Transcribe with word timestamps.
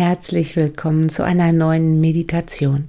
herzlich 0.00 0.56
willkommen 0.56 1.10
zu 1.10 1.24
einer 1.24 1.52
neuen 1.52 2.00
Meditation. 2.00 2.88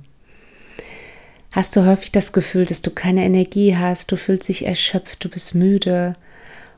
Hast 1.51 1.75
du 1.75 1.85
häufig 1.85 2.13
das 2.13 2.31
Gefühl, 2.31 2.63
dass 2.63 2.81
du 2.81 2.89
keine 2.89 3.25
Energie 3.25 3.75
hast, 3.75 4.13
du 4.13 4.15
fühlst 4.15 4.47
dich 4.47 4.65
erschöpft, 4.65 5.21
du 5.21 5.27
bist 5.27 5.53
müde 5.53 6.15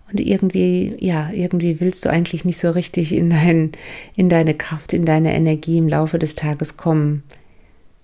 und 0.10 0.20
irgendwie, 0.20 0.96
ja, 0.98 1.30
irgendwie 1.32 1.80
willst 1.80 2.04
du 2.04 2.10
eigentlich 2.10 2.46
nicht 2.46 2.58
so 2.58 2.72
richtig 2.72 3.14
in, 3.14 3.30
dein, 3.30 3.74
in 4.16 4.28
deine 4.28 4.56
Kraft, 4.56 4.94
in 4.94 5.06
deine 5.06 5.36
Energie 5.36 5.78
im 5.78 5.88
Laufe 5.88 6.18
des 6.18 6.34
Tages 6.34 6.78
kommen. 6.78 7.22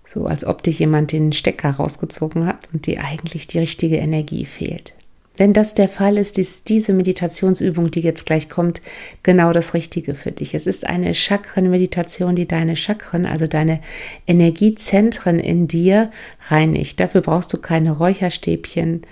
So 0.06 0.28
als 0.28 0.46
ob 0.46 0.62
dich 0.62 0.78
jemand 0.78 1.12
den 1.12 1.34
Stecker 1.34 1.72
rausgezogen 1.72 2.46
hat 2.46 2.70
und 2.72 2.86
dir 2.86 3.04
eigentlich 3.04 3.48
die 3.48 3.58
richtige 3.58 3.98
Energie 3.98 4.46
fehlt. 4.46 4.94
Wenn 5.40 5.54
das 5.54 5.74
der 5.74 5.88
Fall 5.88 6.18
ist, 6.18 6.38
ist 6.38 6.68
diese 6.68 6.92
Meditationsübung, 6.92 7.92
die 7.92 8.02
jetzt 8.02 8.26
gleich 8.26 8.50
kommt, 8.50 8.82
genau 9.24 9.54
das 9.54 9.74
Richtige 9.74 10.14
für 10.14 10.34
dich. 10.34 10.54
Es 10.54 10.68
ist 10.68 10.86
eine 10.86 11.14
Chakren-Meditation, 11.14 12.36
die 12.36 12.46
deine 12.46 12.76
Chakren, 12.76 13.26
also 13.26 13.48
deine 13.48 13.80
Energiezentren 14.28 15.40
in 15.40 15.70
dir 15.70 16.12
reinigt. 16.50 17.00
Dafür 17.00 17.22
brauchst 17.22 17.54
du 17.54 17.58
keine 17.58 17.92
Räucherstäbchen. 17.92 19.04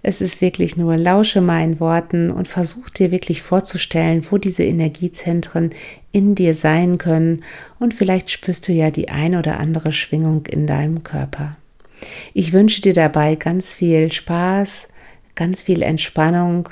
Es 0.00 0.22
ist 0.22 0.40
wirklich 0.40 0.78
nur 0.78 0.96
lausche 0.96 1.42
meinen 1.42 1.78
Worten 1.78 2.30
und 2.30 2.48
versuch 2.48 2.88
dir 2.88 3.10
wirklich 3.10 3.42
vorzustellen, 3.42 4.24
wo 4.30 4.38
diese 4.38 4.64
Energiezentren 4.64 5.74
in 6.10 6.34
dir 6.34 6.54
sein 6.54 6.96
können 6.96 7.44
und 7.78 7.92
vielleicht 7.92 8.30
spürst 8.30 8.66
du 8.66 8.72
ja 8.72 8.90
die 8.90 9.10
ein 9.10 9.36
oder 9.36 9.60
andere 9.60 9.92
Schwingung 9.92 10.46
in 10.46 10.66
deinem 10.66 11.04
Körper. 11.04 11.52
Ich 12.32 12.54
wünsche 12.54 12.80
dir 12.80 12.94
dabei 12.94 13.34
ganz 13.34 13.74
viel 13.74 14.10
Spaß, 14.10 14.88
ganz 15.36 15.62
viel 15.62 15.82
Entspannung. 15.82 16.68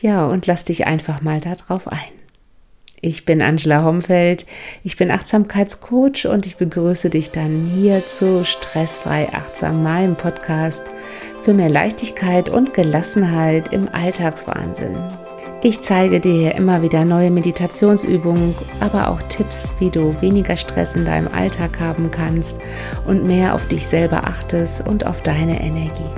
Ja, 0.00 0.26
und 0.26 0.46
lass 0.46 0.64
dich 0.64 0.86
einfach 0.86 1.22
mal 1.22 1.40
darauf 1.40 1.88
ein. 1.88 1.98
Ich 3.00 3.26
bin 3.26 3.42
Angela 3.42 3.84
Homfeld, 3.84 4.46
ich 4.82 4.96
bin 4.96 5.10
Achtsamkeitscoach 5.10 6.26
und 6.26 6.46
ich 6.46 6.56
begrüße 6.56 7.10
dich 7.10 7.30
dann 7.30 7.66
hier 7.66 8.06
zu 8.06 8.46
Stressfrei 8.46 9.28
Achtsam, 9.34 9.82
meinem 9.82 10.16
Podcast 10.16 10.84
für 11.42 11.52
mehr 11.52 11.68
Leichtigkeit 11.68 12.48
und 12.48 12.72
Gelassenheit 12.72 13.74
im 13.74 13.88
Alltagswahnsinn. 13.92 14.96
Ich 15.62 15.82
zeige 15.82 16.18
dir 16.20 16.32
hier 16.32 16.54
immer 16.54 16.80
wieder 16.80 17.04
neue 17.04 17.30
Meditationsübungen, 17.30 18.54
aber 18.80 19.08
auch 19.08 19.22
Tipps, 19.24 19.76
wie 19.80 19.90
du 19.90 20.18
weniger 20.22 20.56
Stress 20.56 20.94
in 20.94 21.04
deinem 21.04 21.28
Alltag 21.28 21.80
haben 21.80 22.10
kannst 22.10 22.56
und 23.06 23.26
mehr 23.26 23.54
auf 23.54 23.68
dich 23.68 23.86
selber 23.86 24.26
achtest 24.26 24.86
und 24.86 25.06
auf 25.06 25.22
deine 25.22 25.60
Energie. 25.60 26.10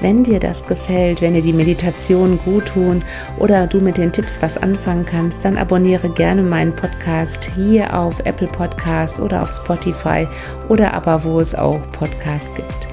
Wenn 0.00 0.24
dir 0.24 0.40
das 0.40 0.66
gefällt, 0.66 1.20
wenn 1.20 1.34
dir 1.34 1.42
die 1.42 1.52
Meditationen 1.52 2.38
gut 2.38 2.66
tun 2.66 3.04
oder 3.38 3.66
du 3.66 3.80
mit 3.80 3.96
den 3.96 4.12
Tipps 4.12 4.40
was 4.42 4.56
anfangen 4.58 5.04
kannst, 5.04 5.44
dann 5.44 5.56
abonniere 5.56 6.08
gerne 6.10 6.42
meinen 6.42 6.74
Podcast 6.74 7.50
hier 7.54 7.92
auf 7.96 8.20
Apple 8.20 8.48
Podcast 8.48 9.20
oder 9.20 9.42
auf 9.42 9.52
Spotify 9.52 10.26
oder 10.68 10.94
aber 10.94 11.24
wo 11.24 11.40
es 11.40 11.54
auch 11.54 11.80
Podcasts 11.92 12.52
gibt. 12.54 12.88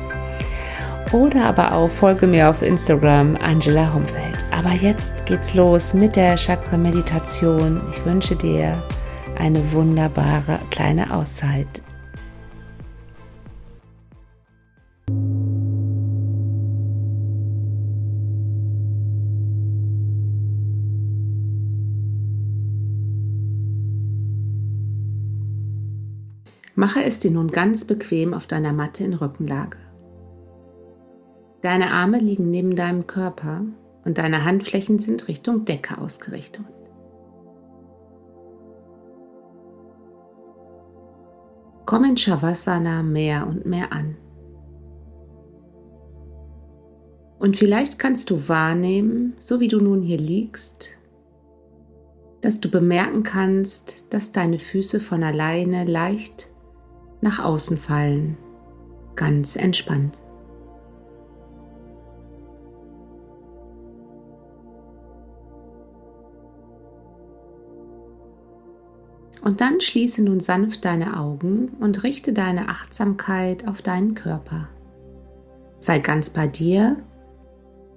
Oder 1.13 1.45
aber 1.45 1.73
auch 1.73 1.89
folge 1.89 2.25
mir 2.25 2.49
auf 2.49 2.63
Instagram 2.63 3.37
Angela 3.43 3.93
Humfeld. 3.93 4.43
Aber 4.49 4.71
jetzt 4.71 5.27
geht's 5.27 5.53
los 5.53 5.93
mit 5.93 6.15
der 6.15 6.35
Chakra 6.37 6.75
Meditation. 6.75 7.79
Ich 7.91 8.03
wünsche 8.03 8.35
dir 8.35 8.81
eine 9.37 9.71
wunderbare 9.71 10.59
kleine 10.71 11.13
Auszeit. 11.13 11.82
Mache 26.83 27.01
es 27.05 27.19
dir 27.19 27.31
nun 27.31 27.47
ganz 27.47 27.85
bequem 27.85 28.33
auf 28.33 28.45
deiner 28.45 28.73
Matte 28.73 29.05
in 29.05 29.13
Rückenlage. 29.13 29.77
Deine 31.61 31.91
Arme 31.91 32.19
liegen 32.19 32.51
neben 32.51 32.75
deinem 32.75 33.07
Körper 33.07 33.61
und 34.03 34.17
deine 34.17 34.43
Handflächen 34.43 34.99
sind 34.99 35.29
Richtung 35.29 35.63
Decke 35.63 35.97
ausgerichtet. 35.97 36.65
Komm 41.85 42.03
in 42.03 42.17
Shavasana 42.17 43.01
mehr 43.01 43.47
und 43.47 43.65
mehr 43.65 43.93
an. 43.93 44.17
Und 47.39 47.55
vielleicht 47.55 47.97
kannst 47.97 48.29
du 48.29 48.49
wahrnehmen, 48.49 49.37
so 49.39 49.61
wie 49.61 49.69
du 49.69 49.79
nun 49.79 50.01
hier 50.01 50.17
liegst, 50.17 50.97
dass 52.41 52.59
du 52.59 52.69
bemerken 52.69 53.23
kannst, 53.23 54.13
dass 54.13 54.33
deine 54.33 54.59
Füße 54.59 54.99
von 54.99 55.23
alleine 55.23 55.85
leicht 55.85 56.49
nach 57.23 57.43
außen 57.43 57.77
fallen, 57.77 58.37
ganz 59.15 59.55
entspannt. 59.55 60.21
Und 69.41 69.59
dann 69.59 69.81
schließe 69.81 70.23
nun 70.23 70.39
sanft 70.39 70.85
deine 70.85 71.19
Augen 71.19 71.69
und 71.79 72.03
richte 72.03 72.31
deine 72.31 72.69
Achtsamkeit 72.69 73.67
auf 73.67 73.81
deinen 73.81 74.15
Körper. 74.15 74.69
Sei 75.79 75.99
ganz 75.99 76.29
bei 76.29 76.47
dir 76.47 76.97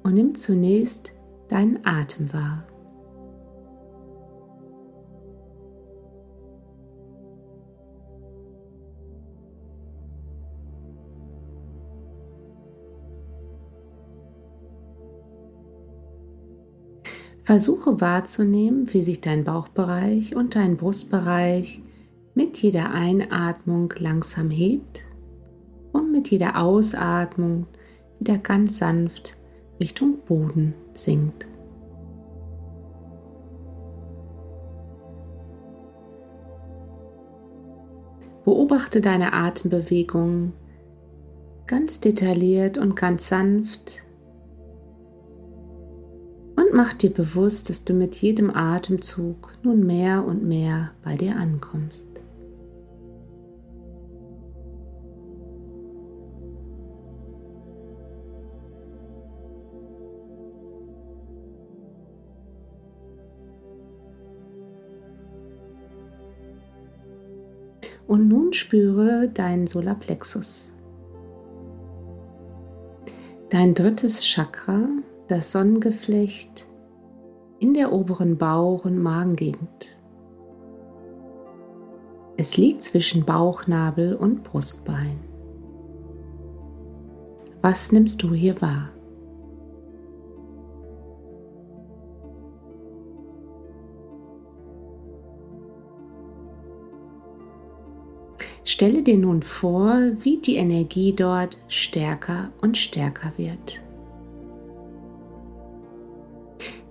und 0.02 0.14
nimm 0.14 0.34
zunächst 0.34 1.12
deinen 1.48 1.84
Atem 1.84 2.32
wahr. 2.32 2.64
Versuche 17.46 18.00
wahrzunehmen, 18.00 18.92
wie 18.92 19.04
sich 19.04 19.20
dein 19.20 19.44
Bauchbereich 19.44 20.34
und 20.34 20.56
dein 20.56 20.76
Brustbereich 20.76 21.80
mit 22.34 22.60
jeder 22.60 22.90
Einatmung 22.90 23.94
langsam 24.00 24.50
hebt 24.50 25.04
und 25.92 26.10
mit 26.10 26.28
jeder 26.28 26.60
Ausatmung 26.60 27.68
wieder 28.18 28.36
ganz 28.38 28.78
sanft 28.78 29.36
Richtung 29.80 30.18
Boden 30.26 30.74
sinkt. 30.94 31.46
Beobachte 38.44 39.00
deine 39.00 39.34
Atembewegung 39.34 40.52
ganz 41.68 42.00
detailliert 42.00 42.76
und 42.76 42.96
ganz 42.96 43.28
sanft 43.28 44.02
mach 46.76 46.92
dir 46.92 47.08
bewusst, 47.10 47.70
dass 47.70 47.84
du 47.84 47.94
mit 47.94 48.16
jedem 48.16 48.54
Atemzug 48.54 49.50
nun 49.62 49.86
mehr 49.86 50.26
und 50.26 50.44
mehr 50.44 50.90
bei 51.02 51.16
dir 51.16 51.36
ankommst. 51.36 52.06
Und 68.06 68.28
nun 68.28 68.52
spüre 68.52 69.28
deinen 69.30 69.66
Solarplexus. 69.66 70.74
Dein 73.48 73.74
drittes 73.74 74.24
Chakra 74.24 74.86
das 75.28 75.52
Sonnengeflecht 75.52 76.66
in 77.58 77.74
der 77.74 77.92
oberen 77.92 78.38
Bauch- 78.38 78.84
und 78.84 78.98
Magengegend. 78.98 79.86
Es 82.36 82.56
liegt 82.56 82.82
zwischen 82.82 83.24
Bauchnabel 83.24 84.14
und 84.14 84.44
Brustbein. 84.44 85.18
Was 87.62 87.92
nimmst 87.92 88.22
du 88.22 88.34
hier 88.34 88.60
wahr? 88.60 88.90
Stelle 98.64 99.02
dir 99.02 99.16
nun 99.16 99.42
vor, 99.42 99.96
wie 100.20 100.38
die 100.38 100.56
Energie 100.56 101.14
dort 101.14 101.56
stärker 101.68 102.50
und 102.60 102.76
stärker 102.76 103.32
wird. 103.36 103.80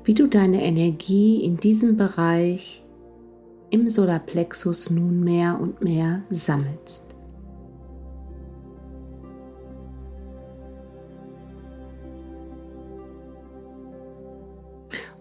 Wie 0.05 0.13
du 0.13 0.27
deine 0.27 0.63
Energie 0.63 1.43
in 1.43 1.57
diesem 1.57 1.97
Bereich 1.97 2.83
im 3.71 3.89
Solarplexus 3.89 4.91
nun 4.91 5.23
mehr 5.23 5.59
und 5.59 5.83
mehr 5.83 6.21
sammelst. 6.29 7.01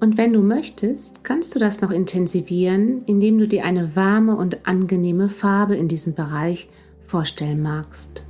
Und 0.01 0.19
wenn 0.19 0.35
du 0.35 0.41
möchtest, 0.41 1.25
kannst 1.25 1.55
du 1.55 1.59
das 1.59 1.81
noch 1.81 1.91
intensivieren, 1.91 3.05
indem 3.07 3.39
du 3.39 3.49
dir 3.49 3.65
eine 3.65 3.97
warme 3.97 4.37
und 4.37 4.67
angenehme 4.67 5.31
Farbe 5.31 5.77
in 5.77 5.89
diesem 5.89 6.15
Bereich 6.15 6.69
vorstellen 7.07 7.63
magst. 7.63 8.23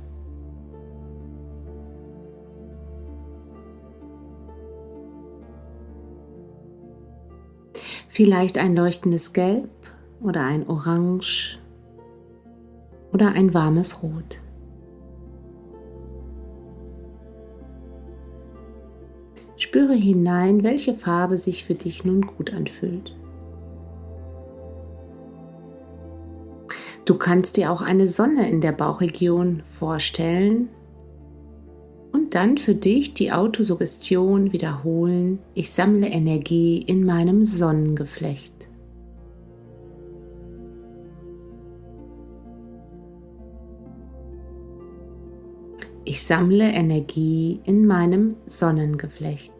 Vielleicht 8.07 8.57
ein 8.57 8.75
leuchtendes 8.75 9.33
Gelb 9.33 9.69
oder 10.21 10.43
ein 10.43 10.67
Orange 10.67 11.59
oder 13.11 13.31
ein 13.33 13.53
warmes 13.53 14.03
Rot. 14.03 14.39
Spüre 19.57 19.93
hinein, 19.93 20.63
welche 20.63 20.93
Farbe 20.93 21.37
sich 21.37 21.65
für 21.65 21.75
dich 21.75 22.03
nun 22.05 22.21
gut 22.21 22.53
anfühlt. 22.53 23.15
Du 27.05 27.17
kannst 27.17 27.57
dir 27.57 27.71
auch 27.71 27.81
eine 27.81 28.07
Sonne 28.07 28.49
in 28.49 28.61
der 28.61 28.71
Bauchregion 28.71 29.63
vorstellen 29.67 30.69
dann 32.35 32.57
für 32.57 32.75
dich 32.75 33.13
die 33.13 33.31
Autosuggestion 33.31 34.51
wiederholen. 34.51 35.39
Ich 35.53 35.71
sammle 35.71 36.07
Energie 36.07 36.81
in 36.81 37.05
meinem 37.05 37.45
Sonnengeflecht. 37.45 38.53
Ich 46.03 46.23
sammle 46.23 46.71
Energie 46.71 47.61
in 47.63 47.87
meinem 47.87 48.35
Sonnengeflecht. 48.45 49.54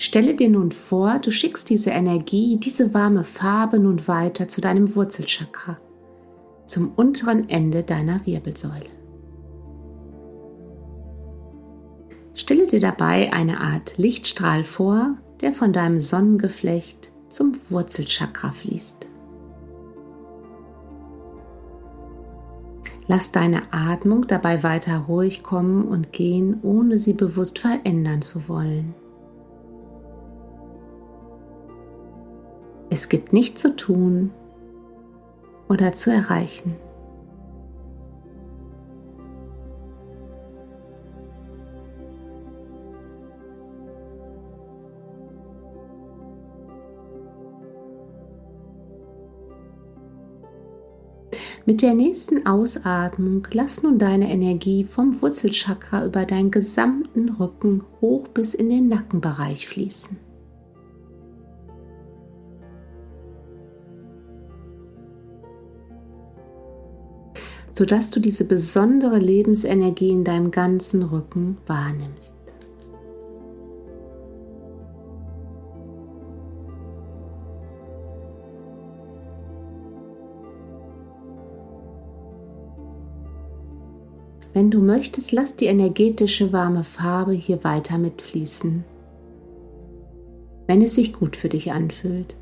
Stelle 0.00 0.34
dir 0.34 0.48
nun 0.48 0.72
vor, 0.72 1.18
du 1.18 1.30
schickst 1.30 1.68
diese 1.68 1.90
Energie, 1.90 2.56
diese 2.56 2.94
warme 2.94 3.22
Farbe 3.22 3.78
nun 3.78 4.08
weiter 4.08 4.48
zu 4.48 4.62
deinem 4.62 4.96
Wurzelchakra, 4.96 5.76
zum 6.66 6.92
unteren 6.96 7.50
Ende 7.50 7.82
deiner 7.82 8.24
Wirbelsäule. 8.24 8.88
Stelle 12.32 12.66
dir 12.66 12.80
dabei 12.80 13.30
eine 13.34 13.60
Art 13.60 13.98
Lichtstrahl 13.98 14.64
vor, 14.64 15.18
der 15.42 15.52
von 15.52 15.74
deinem 15.74 16.00
Sonnengeflecht 16.00 17.12
zum 17.28 17.52
Wurzelchakra 17.68 18.52
fließt. 18.52 19.06
Lass 23.06 23.32
deine 23.32 23.70
Atmung 23.70 24.26
dabei 24.26 24.62
weiter 24.62 24.96
ruhig 24.96 25.42
kommen 25.42 25.84
und 25.84 26.14
gehen, 26.14 26.58
ohne 26.62 26.98
sie 26.98 27.12
bewusst 27.12 27.58
verändern 27.58 28.22
zu 28.22 28.48
wollen. 28.48 28.94
Es 32.92 33.08
gibt 33.08 33.32
nichts 33.32 33.62
zu 33.62 33.76
tun 33.76 34.32
oder 35.68 35.92
zu 35.92 36.10
erreichen. 36.10 36.74
Mit 51.64 51.82
der 51.82 51.94
nächsten 51.94 52.46
Ausatmung 52.46 53.46
lass 53.52 53.84
nun 53.84 53.98
deine 53.98 54.32
Energie 54.32 54.82
vom 54.82 55.22
Wurzelchakra 55.22 56.04
über 56.04 56.24
deinen 56.24 56.50
gesamten 56.50 57.28
Rücken 57.28 57.84
hoch 58.00 58.26
bis 58.26 58.54
in 58.54 58.68
den 58.68 58.88
Nackenbereich 58.88 59.68
fließen. 59.68 60.29
Sodass 67.80 68.10
du 68.10 68.20
diese 68.20 68.44
besondere 68.44 69.18
Lebensenergie 69.18 70.10
in 70.10 70.22
deinem 70.22 70.50
ganzen 70.50 71.02
Rücken 71.02 71.56
wahrnimmst. 71.66 72.36
Wenn 84.52 84.70
du 84.70 84.80
möchtest, 84.80 85.32
lass 85.32 85.56
die 85.56 85.64
energetische 85.64 86.52
warme 86.52 86.84
Farbe 86.84 87.32
hier 87.32 87.64
weiter 87.64 87.96
mitfließen, 87.96 88.84
wenn 90.66 90.82
es 90.82 90.96
sich 90.96 91.14
gut 91.14 91.34
für 91.34 91.48
dich 91.48 91.72
anfühlt. 91.72 92.36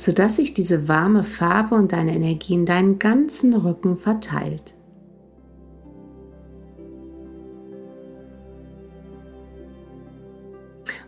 Sodass 0.00 0.36
sich 0.36 0.54
diese 0.54 0.88
warme 0.88 1.24
Farbe 1.24 1.74
und 1.74 1.92
deine 1.92 2.14
Energie 2.14 2.54
in 2.54 2.64
deinen 2.64 2.98
ganzen 2.98 3.52
Rücken 3.52 3.98
verteilt. 3.98 4.74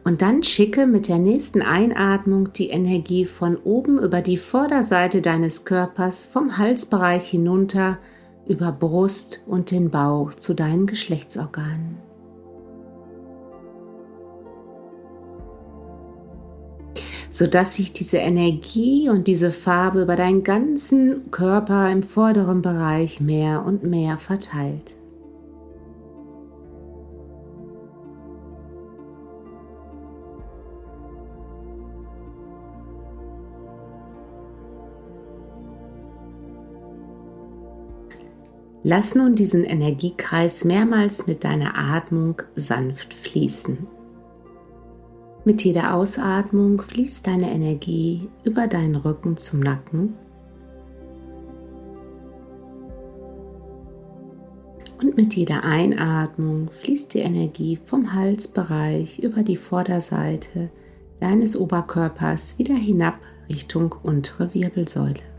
Und 0.05 0.21
dann 0.21 0.43
schicke 0.43 0.87
mit 0.87 1.09
der 1.09 1.19
nächsten 1.19 1.63
Einatmung 1.63 2.53
die 2.53 2.69
Energie 2.69 3.25
von 3.25 3.57
oben 3.57 3.99
über 3.99 4.21
die 4.21 4.37
Vorderseite 4.37 5.23
deines 5.23 5.65
Körpers 5.65 6.27
vom 6.27 6.59
Halsbereich 6.59 7.27
hinunter 7.27 7.99
über 8.47 8.73
Brust 8.73 9.41
und 9.47 9.71
den 9.71 9.91
Bauch 9.91 10.35
zu 10.35 10.53
deinen 10.53 10.87
Geschlechtsorganen. 10.87 12.12
Sodass 17.33 17.77
sich 17.77 17.95
diese 17.95 18.19
Energie 18.19 19.09
und 19.09 19.27
diese 19.27 19.51
Farbe 19.51 20.03
über 20.03 20.17
deinen 20.17 20.45
ganzen 20.45 21.31
Körper 21.31 21.91
im 21.91 22.03
vorderen 22.03 22.61
Bereich 22.61 23.21
mehr 23.21 23.65
und 23.65 23.85
mehr 23.85 24.19
verteilt. 24.19 24.95
Lass 38.85 39.15
nun 39.15 39.37
diesen 39.37 39.65
Energiekreis 39.65 40.65
mehrmals 40.65 41.27
mit 41.27 41.45
deiner 41.45 41.79
Atmung 41.79 42.43
sanft 42.57 43.15
fließen. 43.15 44.02
Mit 45.45 45.65
jeder 45.65 45.95
Ausatmung 45.95 46.81
fließt 46.81 47.27
deine 47.27 47.51
Energie 47.51 48.29
über 48.45 48.69
deinen 48.69 48.95
Rücken 48.95 49.37
zum 49.37 49.59
Nacken 49.59 50.15
und 55.01 55.17
mit 55.17 55.35
jeder 55.35 55.65
Einatmung 55.65 56.71
fließt 56.71 57.15
die 57.15 57.21
Energie 57.21 57.79
vom 57.85 58.15
Halsbereich 58.15 59.19
über 59.19 59.43
die 59.43 59.57
Vorderseite 59.57 60.71
deines 61.19 61.57
Oberkörpers 61.57 62.57
wieder 62.59 62.75
hinab 62.77 63.19
Richtung 63.49 63.97
untere 64.05 64.55
Wirbelsäule. 64.55 65.32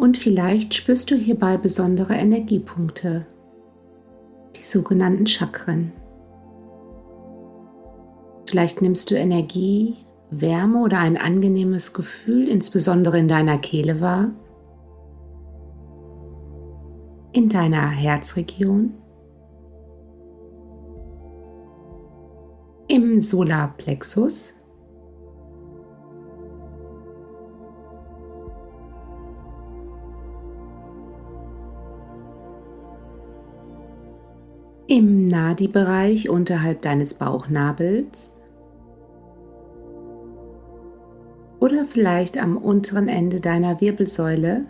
Und 0.00 0.16
vielleicht 0.16 0.72
spürst 0.72 1.10
du 1.10 1.14
hierbei 1.14 1.58
besondere 1.58 2.14
Energiepunkte, 2.14 3.26
die 4.56 4.62
sogenannten 4.62 5.26
Chakren. 5.26 5.92
Vielleicht 8.48 8.80
nimmst 8.80 9.10
du 9.10 9.16
Energie, 9.16 9.98
Wärme 10.30 10.80
oder 10.80 11.00
ein 11.00 11.18
angenehmes 11.18 11.92
Gefühl, 11.92 12.48
insbesondere 12.48 13.18
in 13.18 13.28
deiner 13.28 13.58
Kehle 13.58 14.00
wahr, 14.00 14.30
in 17.32 17.50
deiner 17.50 17.90
Herzregion, 17.90 18.94
im 22.88 23.20
Solarplexus, 23.20 24.56
im 34.90 35.20
Nadi-Bereich 35.20 36.28
unterhalb 36.28 36.82
deines 36.82 37.14
Bauchnabels 37.14 38.34
oder 41.60 41.84
vielleicht 41.84 42.36
am 42.36 42.56
unteren 42.56 43.06
Ende 43.06 43.40
deiner 43.40 43.80
Wirbelsäule, 43.80 44.66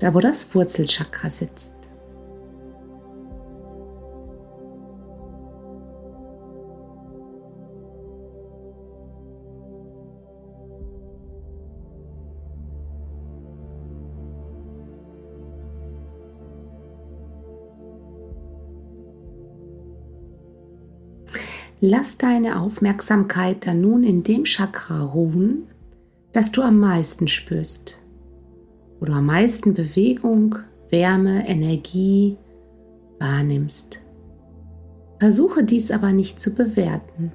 da 0.00 0.12
wo 0.12 0.20
das 0.20 0.54
Wurzelchakra 0.54 1.30
sitzt. 1.30 1.73
Lass 21.86 22.16
deine 22.16 22.62
Aufmerksamkeit 22.62 23.66
dann 23.66 23.82
nun 23.82 24.04
in 24.04 24.22
dem 24.22 24.44
Chakra 24.44 25.02
ruhen, 25.02 25.64
das 26.32 26.50
du 26.50 26.62
am 26.62 26.80
meisten 26.80 27.28
spürst, 27.28 27.98
wo 28.98 29.04
du 29.04 29.12
am 29.12 29.26
meisten 29.26 29.74
Bewegung, 29.74 30.58
Wärme, 30.88 31.46
Energie 31.46 32.38
wahrnimmst. 33.18 34.00
Versuche 35.18 35.62
dies 35.62 35.90
aber 35.90 36.14
nicht 36.14 36.40
zu 36.40 36.54
bewerten. 36.54 37.32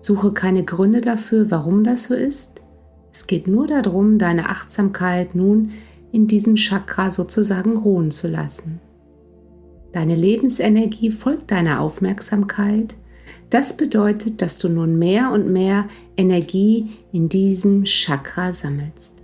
Suche 0.00 0.32
keine 0.32 0.64
Gründe 0.64 1.00
dafür, 1.00 1.52
warum 1.52 1.84
das 1.84 2.06
so 2.06 2.14
ist. 2.14 2.60
Es 3.12 3.28
geht 3.28 3.46
nur 3.46 3.68
darum, 3.68 4.18
deine 4.18 4.48
Achtsamkeit 4.48 5.36
nun 5.36 5.70
in 6.10 6.26
diesem 6.26 6.56
Chakra 6.56 7.12
sozusagen 7.12 7.76
ruhen 7.76 8.10
zu 8.10 8.26
lassen. 8.26 8.80
Deine 9.92 10.16
Lebensenergie 10.16 11.12
folgt 11.12 11.52
deiner 11.52 11.80
Aufmerksamkeit 11.80 12.96
das 13.50 13.76
bedeutet, 13.76 14.42
dass 14.42 14.58
du 14.58 14.68
nun 14.68 14.98
mehr 14.98 15.32
und 15.32 15.52
mehr 15.52 15.86
Energie 16.16 16.90
in 17.12 17.28
diesem 17.28 17.84
Chakra 17.84 18.52
sammelst. 18.52 19.16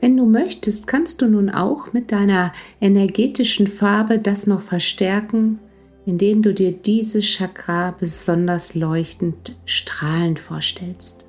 Wenn 0.00 0.16
du 0.16 0.26
möchtest, 0.26 0.86
kannst 0.86 1.22
du 1.22 1.26
nun 1.26 1.50
auch 1.50 1.92
mit 1.92 2.12
deiner 2.12 2.52
energetischen 2.80 3.66
Farbe 3.66 4.18
das 4.18 4.46
noch 4.46 4.60
verstärken, 4.60 5.58
indem 6.04 6.42
du 6.42 6.54
dir 6.54 6.72
dieses 6.72 7.24
Chakra 7.24 7.90
besonders 7.98 8.74
leuchtend 8.74 9.56
strahlend 9.64 10.38
vorstellst. 10.38 11.26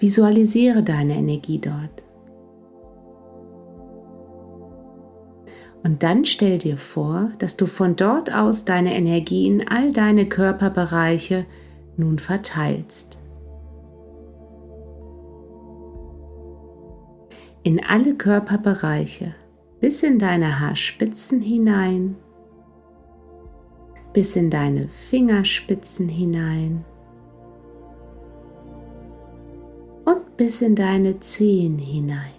Visualisiere 0.00 0.82
deine 0.82 1.16
Energie 1.16 1.58
dort. 1.58 2.07
Und 5.84 6.02
dann 6.02 6.24
stell 6.24 6.58
dir 6.58 6.76
vor, 6.76 7.30
dass 7.38 7.56
du 7.56 7.66
von 7.66 7.96
dort 7.96 8.34
aus 8.34 8.64
deine 8.64 8.94
Energie 8.94 9.46
in 9.46 9.68
all 9.68 9.92
deine 9.92 10.28
Körperbereiche 10.28 11.46
nun 11.96 12.18
verteilst. 12.18 13.18
In 17.62 17.84
alle 17.84 18.14
Körperbereiche, 18.14 19.34
bis 19.80 20.02
in 20.02 20.18
deine 20.18 20.60
Haarspitzen 20.60 21.40
hinein, 21.40 22.16
bis 24.12 24.36
in 24.36 24.50
deine 24.50 24.88
Fingerspitzen 24.88 26.08
hinein 26.08 26.84
und 30.04 30.36
bis 30.36 30.62
in 30.62 30.74
deine 30.74 31.20
Zehen 31.20 31.78
hinein. 31.78 32.37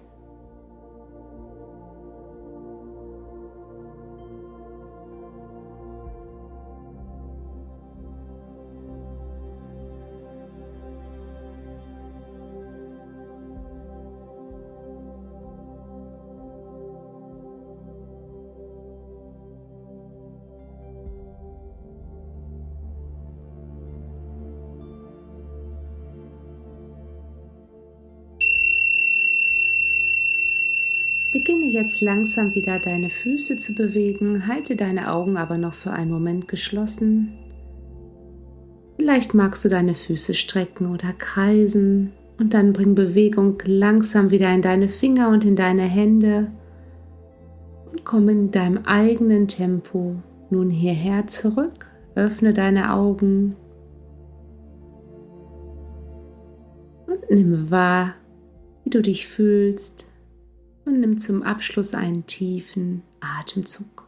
Beginne 31.40 31.68
jetzt 31.68 32.02
langsam 32.02 32.54
wieder 32.54 32.80
deine 32.80 33.10
Füße 33.10 33.56
zu 33.56 33.74
bewegen, 33.74 34.46
halte 34.46 34.76
deine 34.76 35.10
Augen 35.14 35.38
aber 35.38 35.58
noch 35.58 35.74
für 35.74 35.94
einen 35.94 36.12
Moment 36.12 36.50
geschlossen. 36.50 37.32
Vielleicht 38.98 39.34
magst 39.34 39.64
du 39.64 39.70
deine 39.70 39.94
Füße 39.94 40.34
strecken 40.34 40.94
oder 40.94 41.14
kreisen 41.18 42.12
und 42.40 42.54
dann 42.54 42.74
bring 42.74 42.94
Bewegung 42.94 43.58
langsam 43.64 44.32
wieder 44.32 44.54
in 44.54 44.62
deine 44.62 44.90
Finger 44.90 45.30
und 45.30 45.46
in 45.46 45.56
deine 45.56 45.84
Hände 45.84 46.52
und 47.90 48.04
komm 48.04 48.28
in 48.28 48.52
deinem 48.52 48.80
eigenen 48.80 49.48
Tempo 49.48 50.18
nun 50.50 50.70
hierher 50.70 51.28
zurück. 51.28 51.88
Öffne 52.16 52.52
deine 52.52 52.92
Augen 52.92 53.56
und 57.08 57.30
nimm 57.30 57.72
wahr, 57.72 58.16
wie 58.84 58.90
du 58.90 59.02
dich 59.02 59.26
fühlst 59.26 60.09
und 60.90 61.00
nimm 61.00 61.20
zum 61.20 61.44
Abschluss 61.44 61.94
einen 61.94 62.26
tiefen 62.26 63.04
Atemzug. 63.20 63.99